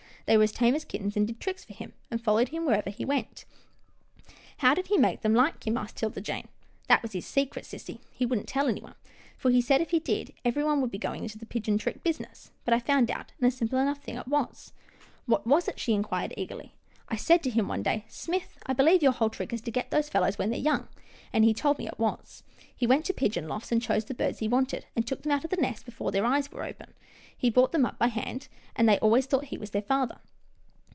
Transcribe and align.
They 0.27 0.37
were 0.37 0.43
as 0.43 0.53
tame 0.53 0.75
as 0.75 0.85
kittens, 0.85 1.17
and 1.17 1.27
did 1.27 1.41
tricks 1.41 1.65
for 1.65 1.73
him, 1.73 1.91
and 2.09 2.21
followed 2.23 2.49
him 2.49 2.65
wherever 2.65 2.89
he 2.89 3.03
went."" 3.03 3.43
How 4.59 4.73
did 4.73 4.87
he 4.87 4.97
make 4.97 5.23
them 5.23 5.33
like 5.33 5.67
him?" 5.67 5.75
asked 5.77 5.97
'Tilda 5.97 6.21
Jane." 6.21 6.47
That 6.87 7.01
was 7.01 7.11
his 7.11 7.25
secret, 7.25 7.65
sissy. 7.65 7.99
He 8.13 8.25
wouldn't 8.25 8.47
tell 8.47 8.69
any 8.69 8.79
one, 8.79 8.95
for 9.35 9.51
he 9.51 9.59
said, 9.59 9.81
if 9.81 9.89
he 9.89 9.99
did, 9.99 10.31
everybody 10.45 10.79
would 10.79 10.91
be 10.91 10.97
going 10.97 11.23
into 11.23 11.37
the 11.37 11.45
pigeon 11.45 11.77
trick 11.77 12.01
business, 12.01 12.51
but 12.63 12.73
I 12.73 12.79
found 12.79 13.11
out, 13.11 13.33
and 13.41 13.47
a 13.47 13.51
simple 13.51 13.77
enough 13.77 14.01
thing 14.01 14.15
it 14.15 14.27
was."" 14.27 14.71
What 15.25 15.45
was 15.45 15.67
it?" 15.67 15.79
she 15.81 15.91
inquired, 15.91 16.33
eagerly." 16.37 16.75
I 17.13 17.17
said 17.17 17.43
to 17.43 17.49
him 17.49 17.67
one 17.67 17.83
day,' 17.83 18.05
Smith, 18.07 18.57
I 18.65 18.71
believe 18.71 19.01
your 19.03 19.11
LITTLE 19.11 19.19
HOUSETOP 19.19 19.19
153 19.19 19.19
whole 19.19 19.29
trick 19.47 19.53
is 19.53 19.61
to 19.63 19.71
get 19.71 19.91
those 19.91 20.07
fellows 20.07 20.37
when 20.37 20.49
they're 20.49 20.59
young/ 20.59 20.87
and 21.33 21.43
then 21.43 21.47
he 21.49 21.53
told 21.53 21.77
me 21.77 21.87
it 21.87 21.99
was. 21.99 22.43
He 22.73 22.87
went 22.87 23.05
to 23.05 23.13
pigeon 23.13 23.47
lofts, 23.49 23.71
and 23.71 23.81
chose 23.81 24.05
the 24.05 24.13
birds 24.13 24.39
he 24.39 24.47
wanted, 24.47 24.85
and 24.95 25.05
took 25.05 25.21
them 25.23 25.31
out 25.31 25.43
of 25.43 25.49
the 25.49 25.57
nest 25.57 25.85
before 25.85 26.11
their 26.11 26.25
eyes 26.25 26.51
were 26.51 26.63
opened. 26.63 26.93
He 27.35 27.49
brought 27.49 27.71
them 27.73 27.85
up 27.85 27.97
by 27.97 28.07
hand, 28.07 28.47
and 28.75 28.87
they 28.87 28.97
always 28.99 29.25
thought 29.25 29.45
he 29.45 29.57
was 29.57 29.71
their 29.71 29.81
father." 29.81 30.19